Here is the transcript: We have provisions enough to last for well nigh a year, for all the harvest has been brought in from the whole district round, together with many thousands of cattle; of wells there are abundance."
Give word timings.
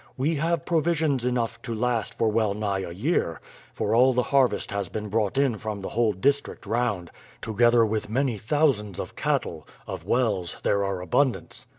We 0.17 0.37
have 0.37 0.65
provisions 0.65 1.23
enough 1.23 1.61
to 1.61 1.75
last 1.75 2.17
for 2.17 2.29
well 2.31 2.55
nigh 2.55 2.79
a 2.79 2.89
year, 2.91 3.39
for 3.71 3.93
all 3.93 4.13
the 4.13 4.23
harvest 4.23 4.71
has 4.71 4.89
been 4.89 5.09
brought 5.09 5.37
in 5.37 5.59
from 5.59 5.79
the 5.83 5.89
whole 5.89 6.11
district 6.13 6.65
round, 6.65 7.11
together 7.39 7.85
with 7.85 8.09
many 8.09 8.39
thousands 8.39 8.99
of 8.99 9.15
cattle; 9.15 9.67
of 9.85 10.03
wells 10.03 10.57
there 10.63 10.83
are 10.83 11.01
abundance." 11.01 11.67